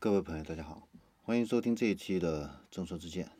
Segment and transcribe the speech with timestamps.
[0.00, 0.86] 各位朋友，大家好，
[1.24, 3.32] 欢迎收听这一期的正说之见。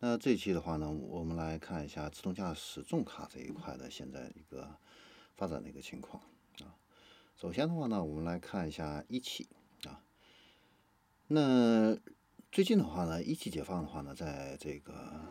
[0.00, 4.76] 那这一期的话呢，我们来看一下自动驾驶重卡这一块的现在一个
[5.36, 6.20] 发展的一个情况
[6.62, 6.74] 啊。
[7.36, 9.46] 首先的话呢，我们来看一下一汽
[9.84, 10.02] 啊。
[11.28, 11.96] 那
[12.50, 15.22] 最近的话呢，一汽解放的话呢，在这个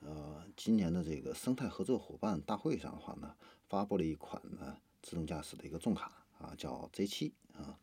[0.00, 3.36] 呃今年的这个生态合作伙伴大会上的话呢，
[3.68, 6.10] 发布了一款呢自动驾驶的一个重卡
[6.40, 7.78] 啊，叫 Z7 啊。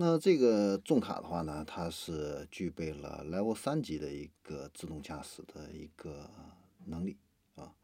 [0.00, 6.30] 那这个重卡的话呢，它是具备了 Level 三级的一个自动驾驶的一个
[6.84, 7.16] 能力
[7.56, 7.74] 啊。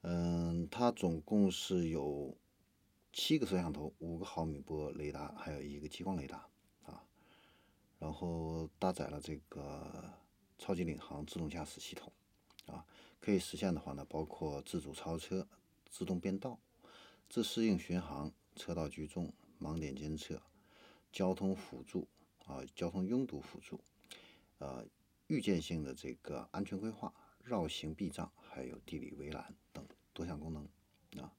[0.00, 2.34] 嗯，它总共是有
[3.12, 6.48] 七个摄像头、五个毫米波雷达，还有一个激光雷达
[6.86, 7.04] 啊。
[7.98, 10.10] 然后搭载了这个
[10.56, 12.10] 超级领航自动驾驶系统
[12.64, 12.82] 啊，
[13.20, 15.46] 可以实现的话呢，包括自主超车、
[15.90, 16.58] 自动变道、
[17.28, 20.40] 自适应巡航、车道居中、盲点监测。
[21.14, 22.08] 交通辅助
[22.44, 23.80] 啊，交通拥堵辅助，
[24.58, 24.84] 呃，
[25.28, 30.68] 预见性的这个安全规划、绕行避障，还有地理围栏等多项功能
[31.22, 31.32] 啊。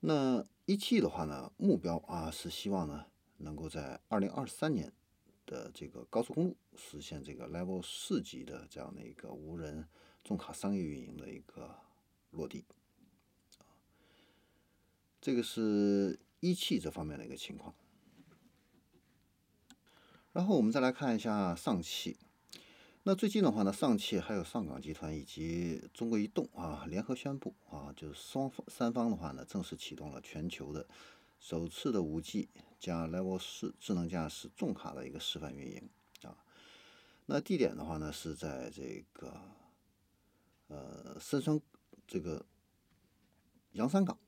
[0.00, 3.04] 那一汽的话呢，目标啊是希望呢
[3.36, 4.90] 能够在二零二三年
[5.44, 9.86] 的这个高速公路实现这个 Level 四级的这样的一个无人
[10.24, 11.78] 重卡商业运营的一个
[12.30, 12.64] 落地
[15.20, 16.18] 这个是。
[16.42, 17.72] 一汽这方面的一个情况，
[20.32, 22.16] 然后我们再来看一下上汽。
[23.04, 30.84] 那最近的话呢，上汽还有上港集团以及中国移动啊联合宣布啊，就是双方三方的话呢，正式启动了全球的
[31.38, 32.48] 首次的五 G
[32.80, 35.88] 加 Level 四智能驾驶重卡的一个示范运营
[36.22, 36.36] 啊。
[37.26, 39.40] 那地点的话呢，是在这个
[40.66, 41.60] 呃深川
[42.08, 42.44] 这个
[43.74, 44.18] 洋山港。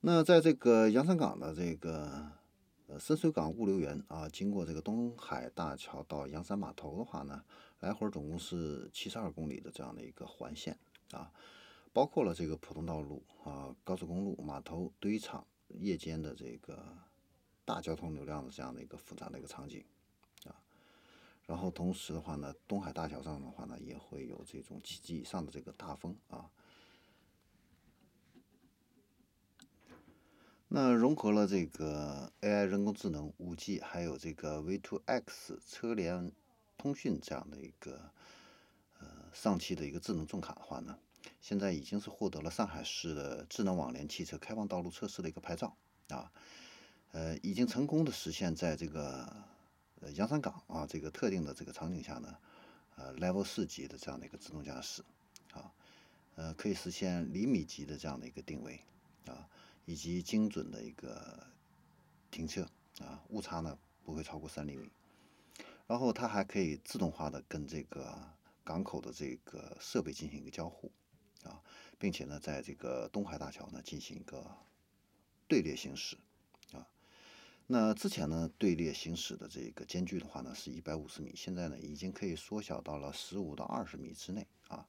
[0.00, 2.30] 那在这个洋山港的这个
[2.86, 7.42] 呃深水港物流园啊，经过这个东海大桥到洋山码头的话呢，
[7.80, 10.78] 来回总共是七十二公里的这样的一个环线
[11.10, 11.32] 啊，
[11.92, 15.44] 包括了这个普通道路啊、高速公路、码头、堆场、
[15.80, 16.96] 夜间的这个
[17.64, 19.84] 大交通流量的这样的一个复杂的一个场景
[20.44, 20.54] 啊，
[21.44, 26.48] 然后同时的话呢，东海大桥上的话呢，也会有这种七级以上的这个大风啊。
[30.70, 36.30] 那融合了这个 AI 人工智能、五 G，还有这个 V2X 车联
[36.76, 38.10] 通讯这样的一个
[39.00, 40.98] 呃上汽的一个智能重卡的话呢，
[41.40, 45.74] 现在已经是获得了上海市的智能网联汽车开放道路测试的一个牌照
[46.10, 46.30] 啊，
[47.12, 49.26] 呃，已经成功的实现在这个
[50.02, 52.36] 呃洋山港啊这个特定的这个场景下呢，
[52.96, 55.02] 呃 Level 四级的这样的一个自动驾驶
[55.54, 55.72] 啊，
[56.36, 58.78] 呃，可以实现厘米级的这样的一个定位
[59.24, 59.48] 啊。
[59.88, 61.46] 以及精准的一个
[62.30, 62.68] 停车
[63.00, 64.90] 啊，误差呢不会超过三厘米。
[65.86, 68.14] 然后它还可以自动化的跟这个
[68.62, 70.92] 港口的这个设备进行一个交互
[71.42, 71.62] 啊，
[71.98, 74.44] 并且呢，在这个东海大桥呢进行一个
[75.48, 76.18] 队列行驶
[76.72, 76.86] 啊。
[77.66, 84.86] 那之前呢队列行驶的这个间距的话呢是一百五十米，现在呢已经可以缩小到了十五到二十米之内啊。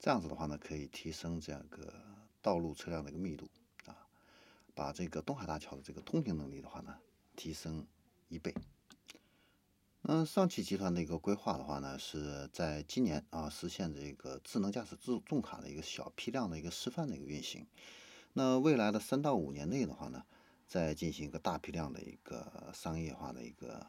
[0.00, 1.94] 这样子的话呢，可以提升这样个
[2.42, 3.48] 道路车辆的一个密度。
[4.74, 6.98] 把这个东海大桥的这个通行能力的话呢，
[7.36, 7.86] 提升
[8.28, 8.54] 一倍。
[10.02, 17.66] 那，上汽集团的一个规划的话呢，是在今年啊实现这个智能驾驶自重卡的一个小批量的一个示范的一个运行。
[18.34, 20.26] 那未来的三到五年内的话呢，
[20.66, 23.86] 再进行一个大批量的一个商业化的一个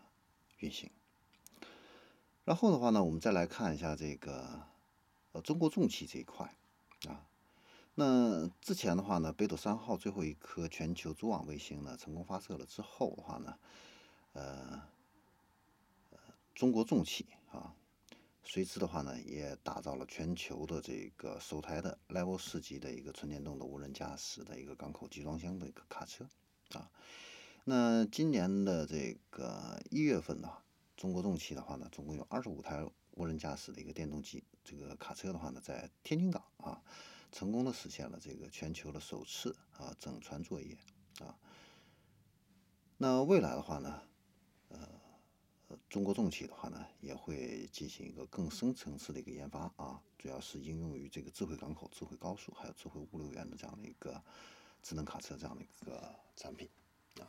[0.60, 0.90] 运行。
[2.46, 4.62] 然后的话呢，我们再来看一下这个
[5.34, 6.56] 呃中国重汽这一块
[7.10, 7.28] 啊。
[7.98, 13.58] 那之前的话呢，北斗三号最后一颗全球组网卫星呢成功发射了之后的话呢，
[14.34, 14.82] 呃，
[16.54, 17.74] 中国重汽啊，
[18.44, 26.28] 随之的话呢也打造了全球的这个首台的 Level 四级的一个纯电动的无人驾驶的一个港口集装箱的一个卡车
[26.74, 26.92] 啊。
[27.64, 30.52] 那今年的这个一月份呢，
[30.98, 36.84] 中国重汽的话呢，总共有二十五台无人驾驶的一个电动机这个卡车的话呢，在天津港啊。
[37.36, 40.78] 成功的实现了这个全球的首次啊整船作业
[41.20, 41.38] 啊。
[42.96, 44.02] 那未来的话呢，
[44.70, 44.88] 呃，
[45.90, 54.24] 中国重汽的话呢，也会进行一个更深层次的一个研发啊，主要是应用于这个智慧港口、智慧高速还有智慧物流园的这样的一个
[54.82, 56.70] 智能卡车这样的一个产品
[57.20, 57.28] 啊。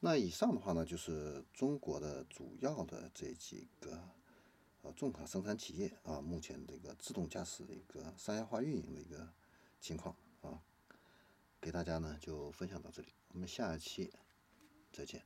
[0.00, 4.06] 那以上的话呢，就是中国的主要的这几个。
[4.82, 9.32] 啊，重卡生产企业啊，目前这个自动驾驶的一个商业化运营的一个
[9.80, 10.62] 情况啊，
[11.60, 14.12] 给大家呢就分享到这里，我们下一期
[14.92, 15.22] 再见。